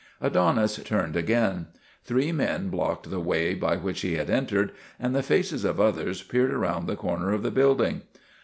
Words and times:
Adonis 0.19 0.77
turned 0.77 1.15
again. 1.15 1.67
Three 2.03 2.31
men 2.31 2.69
blocked 2.69 3.11
the 3.11 3.19
way 3.19 3.53
by 3.53 3.75
which 3.75 4.01
he 4.01 4.15
had 4.15 4.31
entered, 4.31 4.71
and 4.99 5.13
the 5.13 5.21
faces 5.21 5.63
of 5.63 5.79
others 5.79 6.23
peered 6.23 6.49
around 6.51 6.87
the 6.87 6.95
corner 6.95 7.31
of 7.31 7.43
the 7.43 7.51
building. 7.51 8.01